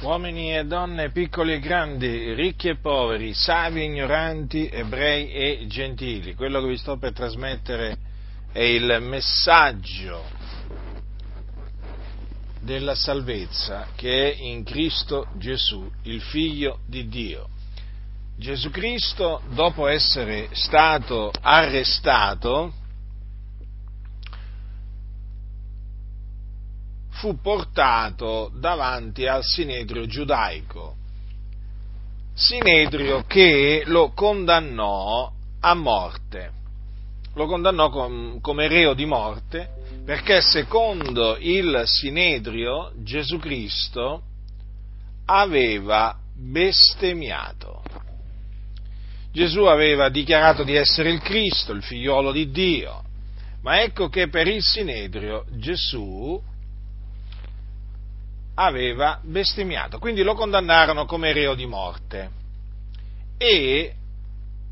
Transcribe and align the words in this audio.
uomini 0.00 0.56
e 0.56 0.64
donne, 0.64 1.10
piccoli 1.10 1.54
e 1.54 1.58
grandi, 1.58 2.34
ricchi 2.34 2.68
e 2.68 2.76
poveri, 2.76 3.32
savi 3.32 3.80
e 3.80 3.84
ignoranti, 3.84 4.68
ebrei 4.68 5.30
e 5.30 5.66
gentili. 5.66 6.34
Quello 6.34 6.60
che 6.60 6.68
vi 6.68 6.76
sto 6.76 6.98
per 6.98 7.12
trasmettere 7.12 7.96
è 8.52 8.60
il 8.60 8.98
messaggio 9.00 10.22
della 12.60 12.94
salvezza 12.94 13.88
che 13.94 14.32
è 14.32 14.36
in 14.42 14.64
Cristo 14.64 15.28
Gesù, 15.36 15.90
il 16.02 16.20
Figlio 16.20 16.80
di 16.86 17.08
Dio. 17.08 17.48
Gesù 18.36 18.70
Cristo, 18.70 19.40
dopo 19.48 19.86
essere 19.86 20.48
stato 20.52 21.30
arrestato, 21.40 22.72
fu 27.16 27.40
portato 27.40 28.50
davanti 28.54 29.26
al 29.26 29.42
Sinedrio 29.44 30.06
giudaico, 30.06 30.96
Sinedrio 32.34 33.24
che 33.26 33.82
lo 33.86 34.12
condannò 34.12 35.32
a 35.60 35.74
morte, 35.74 36.52
lo 37.34 37.46
condannò 37.46 37.88
com, 37.90 38.40
come 38.40 38.68
reo 38.68 38.94
di 38.94 39.06
morte 39.06 39.76
perché 40.06 40.40
secondo 40.40 41.36
il 41.40 41.82
Sinedrio 41.84 42.92
Gesù 43.02 43.38
Cristo 43.38 44.22
aveva 45.24 46.16
bestemmiato. 46.32 47.82
Gesù 49.32 49.64
aveva 49.64 50.08
dichiarato 50.08 50.62
di 50.62 50.76
essere 50.76 51.10
il 51.10 51.20
Cristo, 51.20 51.72
il 51.72 51.82
figliolo 51.82 52.30
di 52.30 52.50
Dio, 52.52 53.02
ma 53.62 53.82
ecco 53.82 54.08
che 54.08 54.28
per 54.28 54.46
il 54.46 54.62
Sinedrio 54.62 55.44
Gesù 55.56 56.40
aveva 58.56 59.20
bestemmiato, 59.22 59.98
quindi 59.98 60.22
lo 60.22 60.34
condannarono 60.34 61.04
come 61.04 61.32
reo 61.32 61.54
di 61.54 61.66
morte 61.66 62.30
e 63.38 63.94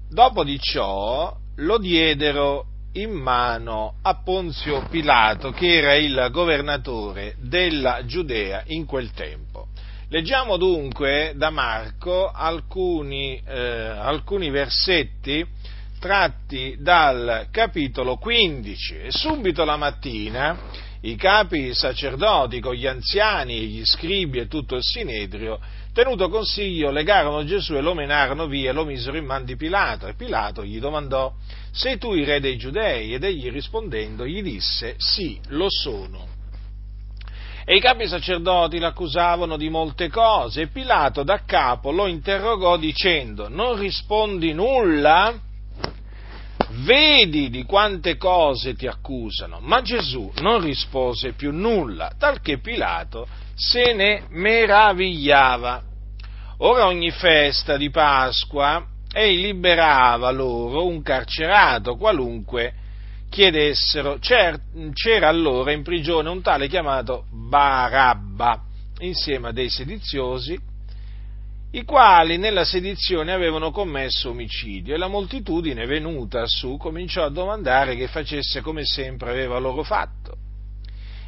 dopo 0.09 0.43
di 0.43 0.59
ciò 0.59 1.37
lo 1.57 1.79
diedero 1.79 2.67
in 2.95 3.11
mano 3.11 3.97
a 4.03 4.23
Ponzio 4.23 4.87
Pilato, 4.89 5.51
che 5.51 5.79
era 5.79 5.95
il 5.95 6.29
governatore 6.31 7.35
della 7.41 8.05
Giudea 8.05 8.63
in 8.67 8.87
quel 8.87 9.11
tempo. 9.13 9.69
Leggiamo 10.09 10.57
dunque 10.57 11.33
da 11.35 11.51
Marco 11.51 12.31
alcuni, 12.31 13.43
eh, 13.45 13.59
alcuni 13.59 14.51
versetti 14.51 15.45
tratti 15.99 16.77
dal 16.79 17.49
capitolo 17.51 18.17
15 18.17 18.99
e 18.99 19.11
subito 19.11 19.65
la 19.65 19.77
mattina 19.77 20.59
i 21.05 21.17
capi 21.17 21.75
sacerdoti 21.75 22.61
con 22.61 22.75
gli 22.75 22.87
anziani, 22.87 23.67
gli 23.67 23.85
scribi 23.85 24.39
e 24.39 24.49
tutto 24.49 24.77
il 24.77 24.83
sinedrio, 24.83 25.61
tenuto 25.93 26.31
consiglio, 26.31 26.91
legarono 26.91 27.45
Gesù 27.45 27.75
e 27.75 27.83
lo 27.83 27.93
menarono 27.93 28.47
via 28.47 28.71
e 28.71 28.73
lo 28.73 28.87
misero 28.87 29.19
in 29.19 29.27
man 29.27 29.45
di 29.45 29.55
Pilato. 29.55 30.07
E 30.07 30.15
Pilato 30.15 30.65
gli 30.65 30.79
domandò, 30.79 31.31
sei 31.73 31.99
tu 31.99 32.15
il 32.15 32.25
re 32.25 32.41
dei 32.41 32.57
giudei? 32.57 33.13
Ed 33.13 33.23
egli 33.23 33.51
rispondendo 33.51 34.27
gli 34.27 34.43
disse, 34.43 34.95
sì, 34.97 35.39
lo 35.49 35.67
sono. 35.69 36.33
E 37.67 37.77
i 37.77 37.81
capi 37.81 38.07
sacerdoti 38.07 38.79
l'accusavano 38.79 39.59
di 39.59 39.69
molte 39.69 40.09
cose 40.09 40.63
e 40.63 40.67
Pilato 40.69 41.23
da 41.23 41.43
capo 41.45 41.91
lo 41.91 42.07
interrogò 42.07 42.79
dicendo, 42.79 43.49
non 43.49 43.79
rispondi 43.79 44.55
nulla? 44.55 45.35
Vedi 46.83 47.51
di 47.51 47.65
quante 47.65 48.17
cose 48.17 48.75
ti 48.75 48.87
accusano. 48.87 49.59
Ma 49.61 49.83
Gesù 49.83 50.31
non 50.41 50.61
rispose 50.61 51.33
più 51.33 51.53
nulla, 51.53 52.13
talché 52.19 52.59
Pilato 52.59 53.27
se 53.55 53.93
ne 53.93 54.25
meravigliava. 54.31 55.83
Ora 56.59 56.87
ogni 56.87 57.11
festa 57.11 57.77
di 57.77 57.91
Pasqua 57.91 58.87
ei 59.13 59.41
liberava 59.41 60.31
loro 60.31 60.87
un 60.87 61.03
carcerato 61.03 61.97
qualunque 61.97 62.75
chiedessero. 63.31 64.19
C'era 64.19 65.29
allora 65.29 65.73
in 65.73 65.83
prigione 65.83 66.29
un 66.29 66.43
tale 66.43 66.69
chiamato 66.69 67.27
Barabba, 67.31 68.61
insieme 69.01 69.49
a 69.49 69.53
dei 69.53 69.69
sediziosi 69.69 70.73
i 71.75 71.85
quali 71.85 72.37
nella 72.37 72.65
sedizione 72.65 73.33
avevano 73.33 73.73
commesso 73.73 74.31
omicidio 74.31 74.95
e 74.95 74.97
la 74.97 75.09
moltitudine 75.09 75.87
venuta 75.87 76.47
su 76.47 76.77
cominciò 76.77 77.25
a 77.25 77.31
domandare 77.31 77.97
che 77.97 78.07
facesse 78.07 78.61
come 78.61 78.85
sempre 78.85 79.31
aveva 79.31 79.59
loro 79.59 79.83
fatto. 79.83 80.37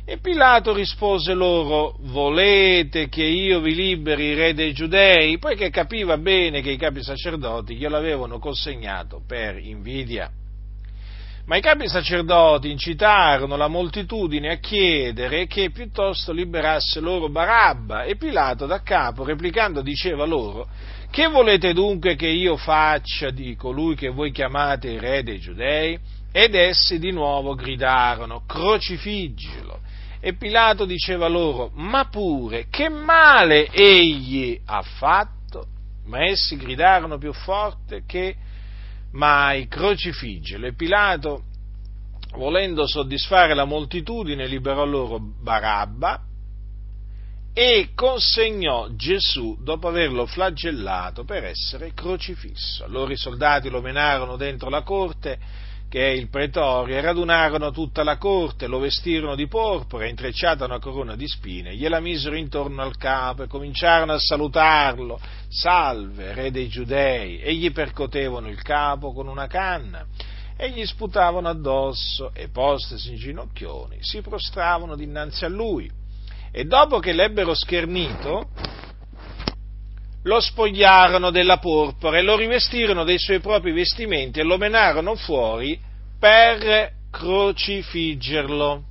E 0.04 0.18
Pilato 0.18 0.72
rispose 0.72 1.34
loro, 1.34 1.96
volete 1.98 3.08
che 3.08 3.24
io 3.24 3.58
vi 3.58 3.74
liberi 3.74 4.34
re 4.34 4.54
dei 4.54 4.72
giudei? 4.72 5.36
Poiché 5.38 5.68
capiva 5.70 6.16
bene 6.16 6.62
che 6.62 6.70
i 6.70 6.76
capi 6.76 7.02
sacerdoti 7.02 7.74
glielo 7.74 7.96
avevano 7.96 8.38
consegnato 8.38 9.20
per 9.26 9.58
invidia. 9.58 10.30
Ma 11.46 11.56
i 11.56 11.60
capi 11.60 11.86
sacerdoti 11.88 12.72
incitarono 12.72 13.56
la 13.56 13.68
moltitudine 13.68 14.50
a 14.50 14.56
chiedere 14.56 15.46
che 15.46 15.70
piuttosto 15.70 16.32
liberasse 16.32 16.98
loro 16.98 17.28
Barabba 17.28 18.02
e 18.02 18.16
Pilato 18.16 18.66
da 18.66 18.82
capo, 18.82 19.22
replicando, 19.22 19.80
diceva 19.80 20.24
loro, 20.24 20.66
che 21.08 21.28
volete 21.28 21.72
dunque 21.72 22.16
che 22.16 22.26
io 22.26 22.56
faccia 22.56 23.30
di 23.30 23.54
colui 23.54 23.94
che 23.94 24.08
voi 24.08 24.32
chiamate 24.32 24.90
il 24.90 24.98
re 24.98 25.22
dei 25.22 25.38
giudei? 25.38 25.96
Ed 26.32 26.56
essi 26.56 26.98
di 26.98 27.12
nuovo 27.12 27.54
gridarono, 27.54 28.42
crocifiggilo. 28.44 29.82
E 30.18 30.34
Pilato 30.34 30.84
diceva 30.84 31.28
loro, 31.28 31.70
ma 31.74 32.06
pure, 32.06 32.66
che 32.68 32.88
male 32.88 33.70
egli 33.70 34.60
ha 34.64 34.82
fatto? 34.82 35.66
Ma 36.06 36.24
essi 36.24 36.56
gridarono 36.56 37.18
più 37.18 37.32
forte 37.32 38.02
che 38.04 38.34
mai 39.16 39.66
crocifiggelo. 39.66 40.66
E 40.66 40.74
Pilato, 40.74 41.44
volendo 42.34 42.86
soddisfare 42.86 43.54
la 43.54 43.64
moltitudine, 43.64 44.46
liberò 44.46 44.84
loro 44.84 45.18
Barabba 45.18 46.22
e 47.52 47.92
consegnò 47.94 48.88
Gesù 48.90 49.56
dopo 49.62 49.88
averlo 49.88 50.26
flagellato 50.26 51.24
per 51.24 51.44
essere 51.44 51.94
crocifisso. 51.94 52.84
Allora 52.84 53.12
i 53.12 53.16
soldati 53.16 53.70
lo 53.70 53.80
menarono 53.80 54.36
dentro 54.36 54.68
la 54.68 54.82
corte 54.82 55.38
che 55.88 56.00
è 56.00 56.10
il 56.10 56.28
pretorio, 56.28 56.96
e 56.96 57.00
radunarono 57.00 57.70
tutta 57.70 58.02
la 58.02 58.16
corte, 58.16 58.66
lo 58.66 58.78
vestirono 58.78 59.34
di 59.34 59.46
porpora, 59.46 60.08
intrecciata 60.08 60.64
una 60.64 60.78
corona 60.80 61.14
di 61.14 61.28
spine, 61.28 61.76
gliela 61.76 62.00
misero 62.00 62.36
intorno 62.36 62.82
al 62.82 62.96
capo 62.96 63.44
e 63.44 63.46
cominciarono 63.46 64.12
a 64.12 64.18
salutarlo, 64.18 65.20
salve, 65.48 66.34
re 66.34 66.50
dei 66.50 66.68
giudei, 66.68 67.38
e 67.40 67.54
gli 67.54 67.70
percotevano 67.70 68.48
il 68.48 68.60
capo 68.62 69.12
con 69.12 69.28
una 69.28 69.46
canna, 69.46 70.04
e 70.56 70.70
gli 70.70 70.84
sputavano 70.84 71.48
addosso, 71.48 72.32
e 72.34 72.48
postesi 72.48 73.10
in 73.10 73.16
ginocchioni, 73.16 73.98
si 74.00 74.20
prostravano 74.22 74.96
dinanzi 74.96 75.44
a 75.44 75.48
lui, 75.48 75.88
e 76.50 76.64
dopo 76.64 76.98
che 76.98 77.12
l'ebbero 77.12 77.54
schernito, 77.54 78.48
lo 80.26 80.40
spogliarono 80.40 81.30
della 81.30 81.58
porpora 81.58 82.18
e 82.18 82.22
lo 82.22 82.36
rivestirono 82.36 83.04
dei 83.04 83.18
suoi 83.18 83.40
propri 83.40 83.72
vestimenti 83.72 84.40
e 84.40 84.42
lo 84.42 84.58
menarono 84.58 85.14
fuori 85.14 85.78
per 86.18 86.92
crocifiggerlo. 87.10 88.84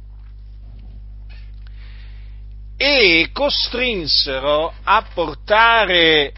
E 2.78 3.30
costrinsero 3.32 4.74
a 4.84 5.06
portare 5.14 6.34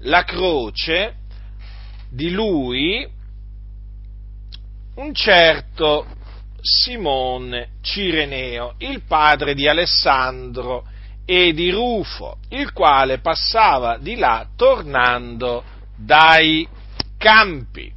la 0.00 0.24
croce 0.24 1.16
di 2.10 2.30
lui 2.30 3.06
un 4.96 5.14
certo 5.14 6.06
Simone 6.60 7.78
Cireneo, 7.82 8.74
il 8.78 9.02
padre 9.04 9.54
di 9.54 9.66
Alessandro 9.68 10.84
e 11.24 11.52
di 11.52 11.70
Rufo, 11.70 12.36
il 12.50 12.72
quale 12.72 13.18
passava 13.18 13.96
di 13.98 14.16
là 14.16 14.46
tornando 14.56 15.64
dai 15.96 16.66
campi. 17.16 17.92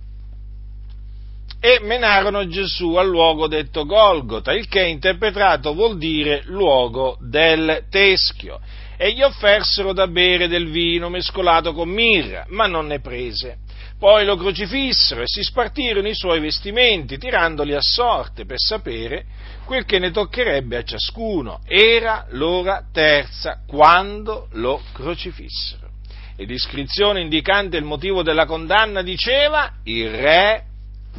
E 1.59 1.79
menarono 1.81 2.47
Gesù 2.47 2.95
al 2.95 3.07
luogo 3.07 3.47
detto 3.47 3.85
Golgota, 3.85 4.53
il 4.53 4.67
che 4.67 4.85
interpretato 4.85 5.73
vuol 5.73 5.97
dire 5.97 6.43
luogo 6.45 7.17
del 7.19 7.85
teschio, 7.89 8.59
e 8.95 9.11
gli 9.13 9.21
offersero 9.21 9.91
da 9.91 10.07
bere 10.07 10.47
del 10.47 10.69
vino 10.69 11.09
mescolato 11.09 11.73
con 11.73 11.89
mirra, 11.89 12.45
ma 12.49 12.67
non 12.67 12.87
ne 12.87 12.99
prese. 12.99 13.57
Poi 13.99 14.25
lo 14.25 14.35
crocifissero 14.35 15.21
e 15.21 15.27
si 15.27 15.41
spartirono 15.41 16.07
i 16.07 16.13
suoi 16.13 16.39
vestimenti, 16.39 17.17
tirandoli 17.17 17.73
a 17.73 17.81
sorte 17.81 18.45
per 18.45 18.59
sapere 18.59 19.25
quel 19.65 19.85
che 19.85 19.97
ne 19.97 20.11
toccherebbe 20.11 20.77
a 20.77 20.83
ciascuno. 20.83 21.61
Era 21.65 22.27
l'ora 22.29 22.85
terza 22.91 23.63
quando 23.65 24.49
lo 24.51 24.81
crocifissero. 24.93 25.89
E 26.35 26.45
l'iscrizione 26.45 27.21
indicante 27.21 27.77
il 27.77 27.83
motivo 27.83 28.21
della 28.21 28.45
condanna 28.45 29.01
diceva 29.01 29.73
il 29.85 30.11
re 30.11 30.65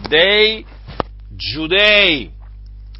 dei 0.06 0.64
giudei. 1.30 2.30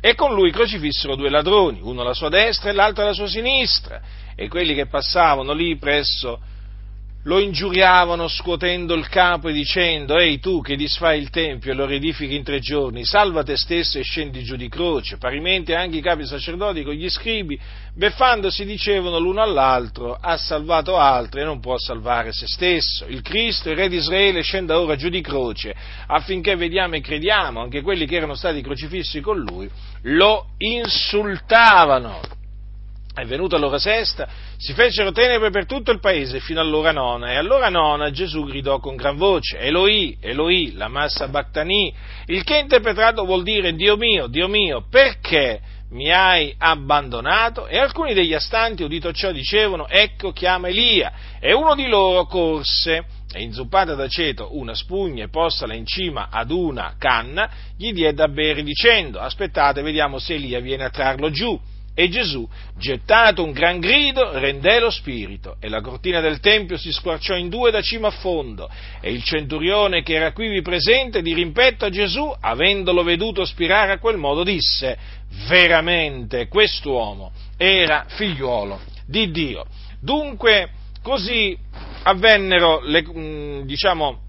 E 0.01 0.15
con 0.17 0.35
lui 0.35 0.51
crocifissero 0.51 1.15
due 1.15 1.31
ladroni, 1.31 1.79
uno 1.83 2.01
alla 2.01 2.15
sua 2.15 2.29
destra 2.29 2.71
e 2.71 2.73
l'altro 2.73 3.05
alla 3.05 3.13
sua 3.13 3.29
sinistra 3.29 4.01
e 4.35 4.49
quelli 4.49 4.75
che 4.75 4.87
passavano 4.87 5.53
lì 5.53 5.77
presso 5.77 6.41
lo 7.25 7.41
ingiuriavano 7.41 8.29
scuotendo 8.29 8.95
il 8.95 9.09
capo 9.09 9.49
e 9.49 9.53
dicendo, 9.53 10.17
ehi 10.17 10.39
tu 10.39 10.61
che 10.63 10.77
disfai 10.77 11.21
il 11.21 11.31
Tempio 11.31 11.73
e 11.73 11.75
lo 11.75 11.85
riedifichi 11.85 12.37
in 12.37 12.45
tre 12.45 12.61
giorni, 12.61 13.05
salva 13.05 13.43
te 13.43 13.57
stesso 13.57 13.99
e 13.99 14.03
scendi 14.03 14.45
giù 14.45 14.55
di 14.55 14.69
croce. 14.69 15.19
Parimenti 15.19 15.75
anche 15.75 15.97
i 15.97 16.01
capi 16.01 16.25
sacerdoti 16.25 16.85
con 16.85 16.95
gli 16.95 17.09
scribi, 17.09 17.59
beffandosi, 17.95 18.65
dicevano 18.65 19.19
l'uno 19.19 19.43
all'altro, 19.43 20.17
ha 20.19 20.37
salvato 20.37 20.97
altri 20.97 21.41
e 21.41 21.45
non 21.45 21.61
può 21.61 21.77
salvare 21.77 22.33
se 22.33 22.47
stesso. 22.47 23.05
Il 23.07 23.21
Cristo, 23.21 23.71
il 23.71 23.77
Re 23.77 23.89
di 23.89 23.97
Israele, 23.97 24.43
scenda 24.43 24.79
ora 24.79 24.95
giù 24.95 25.09
di 25.09 25.21
croce, 25.21 25.75
affinché 26.07 26.55
vediamo 26.55 26.95
e 26.95 27.01
crediamo, 27.01 27.61
anche 27.61 27.83
quelli 27.83 28.07
che 28.07 28.17
erano 28.17 28.35
stati 28.35 28.63
crocifissi 28.63 29.21
con 29.21 29.39
lui, 29.39 29.69
lo 30.03 30.47
insultavano 30.59 32.37
è 33.21 33.27
venuta 33.27 33.59
l'ora 33.59 33.79
sesta, 33.79 34.29
si 34.57 34.73
fecero 34.73 35.13
tenebre 35.13 35.51
per 35.51 35.67
tutto 35.67 35.91
il 35.91 36.01
paese 36.01 36.41
fino 36.41 36.61
all'ora 36.61 36.93
nona, 36.93 37.33
e 37.33 37.37
all'ora 37.37 37.69
nona 37.69 38.11
Gesù 38.11 38.45
gridò 38.45 38.79
con 38.79 38.97
gran 38.97 39.17
voce, 39.17 39.59
Eloi, 39.59 40.17
Eloi, 40.21 40.75
la 40.75 40.89
massa 40.89 41.29
Bactani, 41.29 41.93
il 42.27 42.45
che 42.45 42.59
interpretato 42.59 43.25
vuol 43.25 43.43
dire 43.43 43.75
Dio 43.75 43.97
mio, 43.97 44.27
Dio 44.27 44.49
mio, 44.49 44.87
perché 44.89 45.61
mi 45.91 46.13
hai 46.13 46.55
abbandonato? 46.59 47.67
E 47.67 47.79
alcuni 47.79 48.13
degli 48.13 48.35
astanti, 48.35 48.83
udito 48.83 49.13
ciò, 49.13 49.33
dicevano, 49.33 49.89
ecco 49.89 50.33
chiama 50.33 50.69
Elia, 50.69 51.13
e 51.41 51.53
uno 51.55 51.75
di 51.75 51.87
loro 51.87 52.27
corse, 52.27 53.05
e 53.33 53.43
inzuppata 53.43 53.95
d'aceto 53.95 54.57
una 54.57 54.75
spugna 54.75 55.25
e 55.25 55.29
postala 55.29 55.75
in 55.75 55.87
cima 55.87 56.29
ad 56.31 56.51
una 56.51 56.95
canna, 56.99 57.51
gli 57.77 57.93
diede 57.93 58.15
da 58.15 58.29
bere 58.29 58.63
dicendo, 58.63 59.19
aspettate, 59.19 59.83
vediamo 59.83 60.19
se 60.19 60.35
Elia 60.35 60.61
viene 60.61 60.85
a 60.85 60.91
trarlo 60.91 61.31
giù. 61.31 61.59
E 62.01 62.09
Gesù, 62.09 62.49
gettato 62.77 63.43
un 63.43 63.51
gran 63.51 63.81
grido, 63.81 64.39
rendè 64.39 64.79
lo 64.79 64.89
spirito, 64.89 65.57
e 65.59 65.69
la 65.69 65.81
cortina 65.81 66.21
del 66.21 66.39
Tempio 66.39 66.79
si 66.79 66.93
squarciò 66.93 67.35
in 67.35 67.49
due 67.49 67.73
da 67.73 67.81
cima 67.81 68.07
a 68.07 68.13
fondo, 68.13 68.71
e 69.01 69.11
il 69.11 69.25
centurione 69.25 70.05
che 70.05 70.15
era 70.15 70.31
qui 70.31 70.63
presente 70.63 71.23
di 71.23 71.35
rimpetto 71.35 71.87
a 71.87 71.91
Gesù, 71.91 72.33
avendolo 72.39 73.03
veduto 73.03 73.45
spirare 73.45 73.95
a 73.95 73.99
quel 73.99 74.17
modo, 74.17 74.45
disse, 74.45 74.97
veramente 75.49 76.47
quest'uomo 76.47 77.33
era 77.57 78.05
figliuolo 78.07 78.79
di 79.05 79.33
Dio. 79.33 79.67
Dunque, 80.01 80.71
così 81.03 81.59
avvennero 82.05 82.79
le, 82.81 83.05
mm, 83.05 83.63
diciamo, 83.63 84.21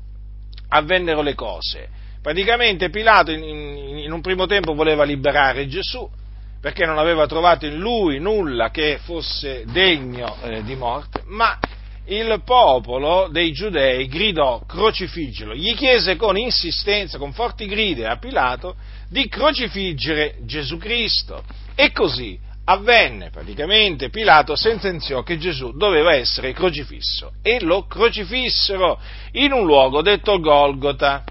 avvennero 0.69 1.21
le 1.21 1.35
cose. 1.35 1.87
Praticamente 2.19 2.89
Pilato 2.89 3.29
in, 3.29 3.43
in, 3.43 3.97
in 3.99 4.11
un 4.11 4.21
primo 4.21 4.47
tempo 4.47 4.73
voleva 4.73 5.03
liberare 5.03 5.67
Gesù, 5.67 6.17
perché 6.61 6.85
non 6.85 6.97
aveva 6.97 7.25
trovato 7.25 7.65
in 7.65 7.77
lui 7.77 8.19
nulla 8.19 8.69
che 8.69 8.99
fosse 9.03 9.63
degno 9.71 10.37
eh, 10.43 10.63
di 10.63 10.75
morte, 10.75 11.23
ma 11.27 11.57
il 12.05 12.41
popolo 12.43 13.27
dei 13.31 13.51
giudei 13.51 14.07
gridò 14.07 14.63
crocifiggelo, 14.65 15.53
gli 15.53 15.75
chiese 15.75 16.15
con 16.15 16.37
insistenza, 16.37 17.17
con 17.17 17.33
forti 17.33 17.67
gride 17.67 18.07
a 18.07 18.17
Pilato 18.17 18.75
di 19.09 19.27
crocifiggere 19.27 20.37
Gesù 20.41 20.77
Cristo. 20.77 21.43
E 21.75 21.91
così 21.91 22.37
avvenne. 22.65 23.29
Praticamente 23.29 24.09
Pilato 24.09 24.55
sentenziò 24.55 25.23
che 25.23 25.37
Gesù 25.37 25.75
doveva 25.75 26.13
essere 26.13 26.53
crocifisso 26.53 27.33
e 27.41 27.59
lo 27.61 27.85
crocifissero 27.85 28.99
in 29.33 29.51
un 29.51 29.65
luogo 29.65 30.01
detto 30.01 30.39
Golgota 30.39 31.23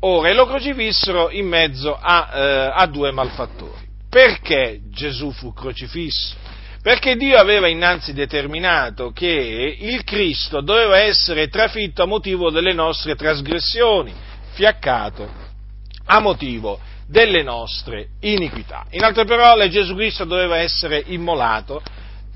Ora, 0.00 0.28
e 0.28 0.34
lo 0.34 0.46
crocifissero 0.46 1.30
in 1.30 1.46
mezzo 1.46 1.96
a, 1.98 2.30
eh, 2.32 2.70
a 2.74 2.86
due 2.86 3.10
malfattori. 3.12 3.84
Perché 4.08 4.80
Gesù 4.90 5.30
fu 5.32 5.52
crocifisso? 5.52 6.34
Perché 6.82 7.16
Dio 7.16 7.38
aveva 7.38 7.66
innanzi 7.66 8.12
determinato 8.12 9.10
che 9.10 9.76
il 9.78 10.04
Cristo 10.04 10.60
doveva 10.60 10.98
essere 10.98 11.48
trafitto 11.48 12.02
a 12.02 12.06
motivo 12.06 12.50
delle 12.50 12.72
nostre 12.72 13.16
trasgressioni, 13.16 14.14
fiaccato 14.52 15.28
a 16.04 16.20
motivo 16.20 16.78
delle 17.08 17.42
nostre 17.42 18.10
iniquità. 18.20 18.86
In 18.90 19.02
altre 19.02 19.24
parole, 19.24 19.68
Gesù 19.68 19.94
Cristo 19.94 20.24
doveva 20.24 20.58
essere 20.58 21.02
immolato 21.06 21.82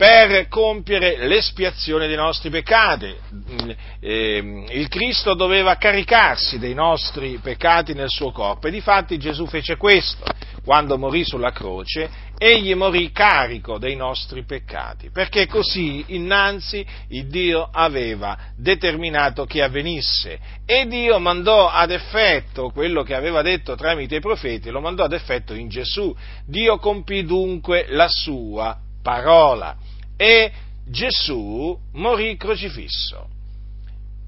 per 0.01 0.49
compiere 0.49 1.27
l'espiazione 1.27 2.07
dei 2.07 2.17
nostri 2.17 2.49
peccati. 2.49 3.15
Mm, 3.35 3.71
ehm, 4.01 4.65
il 4.71 4.89
Cristo 4.89 5.35
doveva 5.35 5.77
caricarsi 5.77 6.59
dei 6.59 6.73
nostri 6.73 7.39
peccati 7.43 7.93
nel 7.93 8.09
suo 8.09 8.33
corpo 8.33 8.67
e 8.67 8.71
difatti 8.71 9.19
Gesù 9.19 9.45
fece 9.45 9.77
questo. 9.77 10.25
Quando 10.65 10.97
morì 10.97 11.23
sulla 11.23 11.53
croce, 11.53 12.09
egli 12.39 12.75
morì 12.75 13.13
carico 13.13 13.77
dei 13.77 13.95
nostri 13.95 14.43
peccati, 14.47 15.11
perché 15.11 15.47
così 15.47 16.03
innanzi 16.09 16.83
il 17.09 17.29
Dio 17.29 17.69
aveva 17.71 18.39
determinato 18.57 19.45
che 19.45 19.63
avvenisse 19.63 20.39
e 20.65 20.87
Dio 20.87 21.19
mandò 21.19 21.69
ad 21.69 21.91
effetto 21.91 22.71
quello 22.71 23.03
che 23.03 23.15
aveva 23.15 23.43
detto 23.43 23.75
tramite 23.75 24.17
i 24.17 24.21
profeti, 24.21 24.71
lo 24.71 24.81
mandò 24.81 25.05
ad 25.05 25.13
effetto 25.13 25.53
in 25.53 25.69
Gesù. 25.69 26.17
Dio 26.47 26.79
compì 26.79 27.23
dunque 27.27 27.85
la 27.91 28.09
sua 28.09 28.79
parola 29.03 29.77
e 30.21 30.53
Gesù 30.85 31.75
morì 31.95 32.37
crocifisso. 32.37 33.27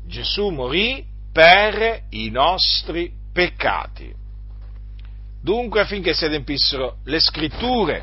Gesù 0.07 0.49
morì 0.49 1.05
per 1.31 2.05
i 2.13 2.31
nostri 2.31 3.13
peccati. 3.31 4.11
Dunque 5.43 5.83
affinché 5.83 6.15
si 6.15 6.25
adempissero 6.25 6.97
le 7.05 7.21
scritture, 7.21 8.03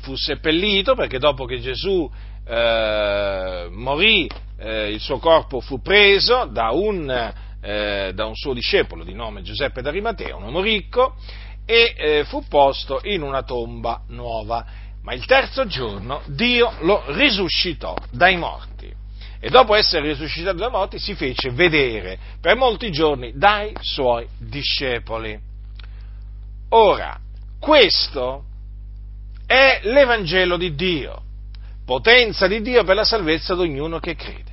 fu 0.00 0.16
seppellito 0.16 0.96
perché 0.96 1.20
dopo 1.20 1.44
che 1.44 1.60
Gesù 1.60 2.10
eh, 2.44 3.68
morì 3.70 4.28
eh, 4.58 4.90
il 4.90 4.98
suo 4.98 5.20
corpo 5.20 5.60
fu 5.60 5.80
preso 5.80 6.46
da 6.46 6.70
un, 6.70 7.08
eh, 7.60 8.10
da 8.12 8.26
un, 8.26 8.34
suo 8.34 8.52
discepolo 8.52 9.04
di 9.04 9.14
nome 9.14 9.42
Giuseppe 9.42 9.80
d'Arimatea, 9.80 10.34
un 10.34 10.42
uomo 10.42 10.60
ricco, 10.60 11.14
e 11.64 11.94
eh, 11.96 12.24
fu 12.24 12.42
posto 12.48 12.98
in 13.04 13.22
una 13.22 13.44
tomba 13.44 14.02
nuova 14.08 14.79
ma 15.02 15.14
il 15.14 15.24
terzo 15.24 15.66
giorno 15.66 16.22
Dio 16.26 16.72
lo 16.80 17.02
risuscitò 17.08 17.96
dai 18.10 18.36
morti. 18.36 18.68
E 19.42 19.48
dopo 19.48 19.74
essere 19.74 20.08
risuscitato 20.08 20.58
dai 20.58 20.70
morti 20.70 20.98
si 20.98 21.14
fece 21.14 21.50
vedere 21.50 22.18
per 22.40 22.56
molti 22.56 22.90
giorni 22.90 23.32
dai 23.34 23.74
suoi 23.80 24.28
discepoli. 24.38 25.38
Ora, 26.70 27.18
questo 27.58 28.44
è 29.46 29.80
l'Evangelo 29.84 30.56
di 30.56 30.74
Dio, 30.74 31.22
potenza 31.84 32.46
di 32.46 32.60
Dio 32.60 32.84
per 32.84 32.96
la 32.96 33.04
salvezza 33.04 33.54
di 33.54 33.62
ognuno 33.62 33.98
che 33.98 34.14
crede. 34.14 34.48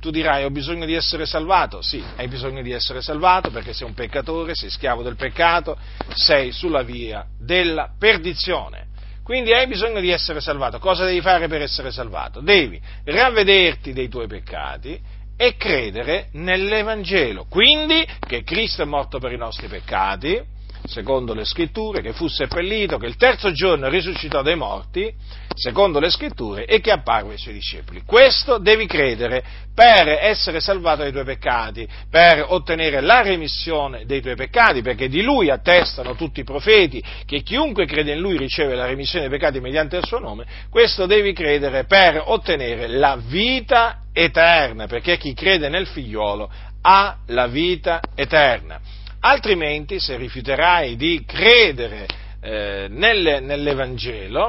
Tu 0.00 0.10
dirai, 0.10 0.44
ho 0.44 0.50
bisogno 0.50 0.86
di 0.86 0.94
essere 0.94 1.26
salvato? 1.26 1.82
Sì, 1.82 2.02
hai 2.16 2.28
bisogno 2.28 2.62
di 2.62 2.70
essere 2.70 3.02
salvato 3.02 3.50
perché 3.50 3.72
sei 3.72 3.88
un 3.88 3.94
peccatore, 3.94 4.54
sei 4.54 4.70
schiavo 4.70 5.02
del 5.02 5.16
peccato, 5.16 5.76
sei 6.14 6.52
sulla 6.52 6.82
via 6.82 7.26
della 7.36 7.90
perdizione. 7.98 8.85
Quindi 9.26 9.52
hai 9.52 9.66
bisogno 9.66 9.98
di 9.98 10.10
essere 10.10 10.40
salvato. 10.40 10.78
Cosa 10.78 11.04
devi 11.04 11.20
fare 11.20 11.48
per 11.48 11.60
essere 11.60 11.90
salvato? 11.90 12.40
Devi 12.40 12.80
ravvederti 13.02 13.92
dei 13.92 14.08
tuoi 14.08 14.28
peccati 14.28 14.96
e 15.36 15.56
credere 15.56 16.28
nell'Evangelo. 16.34 17.44
Quindi 17.50 18.06
che 18.20 18.44
Cristo 18.44 18.82
è 18.82 18.84
morto 18.84 19.18
per 19.18 19.32
i 19.32 19.36
nostri 19.36 19.66
peccati, 19.66 20.40
secondo 20.84 21.34
le 21.34 21.44
scritture, 21.44 22.02
che 22.02 22.12
fu 22.12 22.28
seppellito, 22.28 22.98
che 22.98 23.06
il 23.06 23.16
terzo 23.16 23.52
giorno 23.52 23.88
risuscitò 23.88 24.42
dai 24.42 24.56
morti, 24.56 25.12
secondo 25.54 25.98
le 25.98 26.10
scritture, 26.10 26.66
e 26.66 26.80
che 26.80 26.90
apparve 26.90 27.32
ai 27.32 27.38
suoi 27.38 27.54
discepoli. 27.54 28.02
Questo 28.04 28.58
devi 28.58 28.86
credere 28.86 29.42
per 29.74 30.08
essere 30.08 30.60
salvato 30.60 31.02
dai 31.02 31.12
tuoi 31.12 31.24
peccati, 31.24 31.86
per 32.10 32.44
ottenere 32.48 33.00
la 33.00 33.22
remissione 33.22 34.04
dei 34.06 34.20
tuoi 34.20 34.36
peccati, 34.36 34.82
perché 34.82 35.08
di 35.08 35.22
lui 35.22 35.50
attestano 35.50 36.14
tutti 36.14 36.40
i 36.40 36.44
profeti 36.44 37.02
che 37.24 37.42
chiunque 37.42 37.86
crede 37.86 38.12
in 38.12 38.20
lui 38.20 38.36
riceve 38.36 38.74
la 38.74 38.86
remissione 38.86 39.28
dei 39.28 39.38
peccati 39.38 39.60
mediante 39.60 39.96
il 39.96 40.04
suo 40.06 40.18
nome, 40.18 40.46
questo 40.70 41.06
devi 41.06 41.32
credere 41.32 41.84
per 41.84 42.22
ottenere 42.24 42.88
la 42.88 43.16
vita 43.16 44.02
eterna, 44.12 44.86
perché 44.86 45.18
chi 45.18 45.34
crede 45.34 45.68
nel 45.68 45.86
figliolo 45.86 46.50
ha 46.82 47.18
la 47.26 47.46
vita 47.48 48.00
eterna 48.14 48.80
altrimenti 49.28 49.98
se 49.98 50.16
rifiuterai 50.16 50.96
di 50.96 51.24
credere 51.26 52.06
eh, 52.40 52.86
nel, 52.88 53.42
nell'Evangelo, 53.42 54.48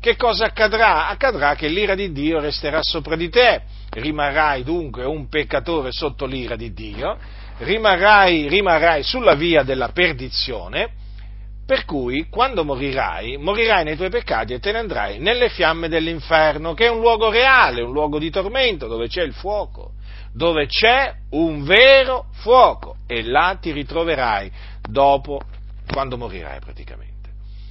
che 0.00 0.16
cosa 0.16 0.46
accadrà? 0.46 1.08
Accadrà 1.08 1.54
che 1.54 1.68
l'ira 1.68 1.94
di 1.94 2.12
Dio 2.12 2.40
resterà 2.40 2.80
sopra 2.82 3.16
di 3.16 3.28
te, 3.28 3.62
rimarrai 3.90 4.62
dunque 4.62 5.04
un 5.04 5.28
peccatore 5.28 5.92
sotto 5.92 6.26
l'ira 6.26 6.56
di 6.56 6.72
Dio, 6.72 7.16
rimarrai, 7.58 8.48
rimarrai 8.48 9.02
sulla 9.02 9.34
via 9.34 9.62
della 9.62 9.88
perdizione, 9.88 10.90
per 11.66 11.84
cui 11.84 12.28
quando 12.30 12.64
morirai, 12.64 13.36
morirai 13.36 13.84
nei 13.84 13.96
tuoi 13.96 14.08
peccati 14.08 14.54
e 14.54 14.60
te 14.60 14.70
ne 14.72 14.78
andrai 14.78 15.18
nelle 15.18 15.48
fiamme 15.48 15.88
dell'inferno, 15.88 16.74
che 16.74 16.86
è 16.86 16.90
un 16.90 17.00
luogo 17.00 17.28
reale, 17.28 17.82
un 17.82 17.92
luogo 17.92 18.18
di 18.18 18.30
tormento 18.30 18.86
dove 18.86 19.08
c'è 19.08 19.22
il 19.22 19.34
fuoco 19.34 19.92
dove 20.32 20.66
c'è 20.66 21.14
un 21.30 21.64
vero 21.64 22.26
fuoco 22.32 22.96
e 23.06 23.22
là 23.22 23.56
ti 23.58 23.72
ritroverai 23.72 24.52
dopo, 24.86 25.40
quando 25.90 26.18
morirai 26.18 26.60
praticamente. 26.60 27.14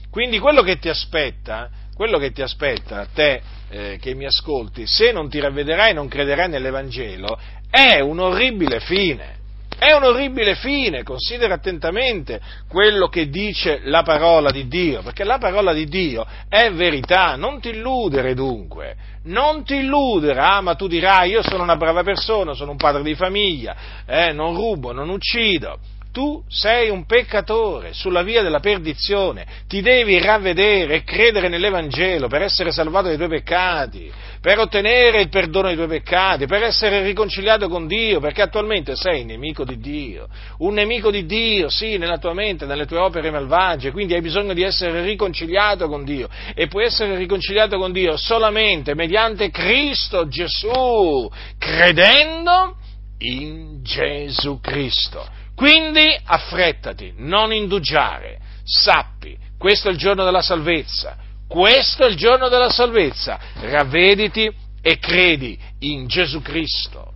Quindi 0.10 0.40
quello 0.40 0.64
che 0.64 0.80
ti 0.80 0.90
aspetta 0.90 1.70
quello 1.96 2.18
che 2.18 2.32
ti 2.32 2.42
aspetta 2.42 3.00
a 3.00 3.06
te 3.06 3.42
eh, 3.70 3.98
che 4.02 4.14
mi 4.14 4.26
ascolti, 4.26 4.86
se 4.86 5.12
non 5.12 5.30
ti 5.30 5.40
ravvederai 5.40 5.92
e 5.92 5.94
non 5.94 6.10
crederai 6.10 6.50
nell'Evangelo, 6.50 7.40
è 7.70 8.00
un 8.02 8.20
orribile 8.20 8.82
fine. 8.82 9.44
È 9.86 9.94
un 9.94 10.02
orribile 10.02 10.56
fine, 10.56 11.04
considera 11.04 11.54
attentamente 11.54 12.42
quello 12.68 13.08
che 13.08 13.30
dice 13.30 13.82
la 13.84 14.02
parola 14.02 14.50
di 14.50 14.68
Dio, 14.68 15.04
perché 15.04 15.24
la 15.24 15.38
parola 15.38 15.74
di 15.74 15.86
Dio 15.86 16.26
è 16.50 16.72
verità, 16.72 17.36
non 17.36 17.62
ti 17.62 17.70
illudere 17.70 18.34
dunque, 18.34 18.96
non 19.26 19.64
ti 19.64 19.76
illudere, 19.76 20.40
ah 20.40 20.60
ma 20.62 20.74
tu 20.74 20.88
dirai 20.88 21.30
io 21.30 21.44
sono 21.44 21.62
una 21.62 21.76
brava 21.76 22.02
persona, 22.02 22.56
sono 22.56 22.72
un 22.72 22.78
padre 22.78 23.04
di 23.04 23.14
famiglia, 23.14 23.76
eh, 24.08 24.32
non 24.32 24.56
rubo, 24.56 24.92
non 24.92 25.08
uccido, 25.10 25.78
tu 26.16 26.42
sei 26.48 26.90
un 26.90 27.06
peccatore 27.06 27.92
sulla 27.92 28.24
via 28.24 28.42
della 28.42 28.62
perdizione, 28.62 29.46
ti 29.68 29.82
devi 29.82 30.18
ravvedere 30.18 30.96
e 30.96 31.04
credere 31.04 31.50
nell'Evangelo 31.50 32.30
per 32.30 32.42
essere 32.42 32.72
salvato 32.72 33.08
dai 33.08 33.18
tuoi 33.18 33.28
peccati, 33.28 34.10
per 34.40 34.58
ottenere 34.60 35.20
il 35.20 35.28
perdono 35.28 35.68
dei 35.68 35.76
tuoi 35.76 35.90
peccati, 35.90 36.46
per 36.46 36.64
essere 36.64 37.04
riconciliato 37.04 37.68
con 37.68 37.86
Dio, 37.86 38.22
perché 38.22 38.44
attualmente 38.44 38.96
sei 38.96 39.26
nemico 39.26 39.66
di 39.66 39.78
Dio, 39.78 40.30
un 40.60 40.76
nemico 40.76 41.12
di 41.12 41.26
Dio, 41.26 41.68
sì, 41.68 41.98
nella 41.98 42.18
tua 42.18 42.34
mente, 42.34 42.66
nelle 42.66 42.86
tue 42.86 43.00
opere 43.00 43.30
malvagie, 43.30 43.92
quindi 43.92 44.14
hai 44.14 44.22
bisogno 44.22 44.54
di 44.54 44.62
essere 44.62 45.02
riconciliato 45.02 45.90
con 45.90 46.06
Dio. 46.06 46.30
E 46.54 46.68
puoi 46.68 46.86
essere 46.86 47.18
riconciliato 47.18 47.78
con 47.78 47.92
Dio 47.92 48.16
solamente 48.16 48.96
mediante 48.96 49.50
Cristo 49.50 50.30
Gesù, 50.30 51.30
credendo 51.58 52.78
in 53.18 53.82
Gesù 53.84 54.62
Cristo. 54.62 55.35
Quindi 55.56 56.16
affrettati, 56.26 57.14
non 57.18 57.54
indugiare, 57.54 58.40
sappi, 58.64 59.38
questo 59.58 59.88
è 59.88 59.92
il 59.92 59.98
giorno 59.98 60.24
della 60.24 60.42
salvezza, 60.42 61.16
questo 61.48 62.06
è 62.06 62.10
il 62.10 62.18
giorno 62.18 62.50
della 62.50 62.70
salvezza, 62.70 63.40
ravvediti 63.62 64.54
e 64.82 65.00
credi 65.00 65.58
in 65.80 66.08
Gesù 66.08 66.42
Cristo, 66.42 67.14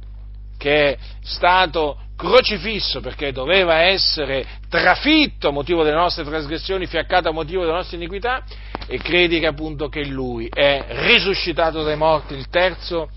che 0.57 0.93
è 0.93 0.97
stato 1.21 1.97
crocifisso 2.15 2.99
perché 2.99 3.31
doveva 3.31 3.79
essere 3.79 4.45
trafitto 4.69 5.49
a 5.49 5.51
motivo 5.51 5.83
delle 5.83 5.95
nostre 5.95 6.23
trasgressioni, 6.23 6.85
fiaccato 6.85 7.29
a 7.29 7.33
motivo 7.33 7.61
delle 7.61 7.75
nostre 7.75 7.97
iniquità, 7.97 8.43
e 8.87 8.97
credi 8.99 9.39
che 9.39 9.47
appunto 9.47 9.87
che 9.89 10.05
Lui 10.05 10.49
è 10.51 10.85
risuscitato 10.87 11.83
dai 11.83 11.95
morti 11.95 12.33
il 12.33 12.49
terzo 12.49 13.09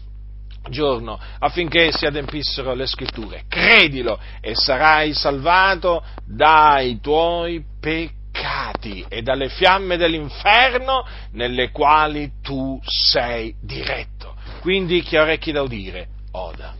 giorno 0.68 1.18
affinché 1.38 1.92
si 1.92 2.06
adempissero 2.06 2.74
le 2.74 2.86
scritture. 2.86 3.44
Credilo 3.48 4.18
e 4.40 4.54
sarai 4.54 5.12
salvato 5.14 6.04
dai 6.24 7.00
tuoi 7.00 7.64
peccati 7.80 9.04
e 9.08 9.22
dalle 9.22 9.48
fiamme 9.48 9.96
dell'inferno 9.96 11.06
nelle 11.32 11.70
quali 11.70 12.32
tu 12.42 12.80
sei 12.82 13.54
diretto. 13.60 14.34
Quindi 14.60 15.02
chi 15.02 15.16
ha 15.16 15.22
orecchi 15.22 15.52
da 15.52 15.62
udire, 15.62 16.08
oda. 16.32 16.74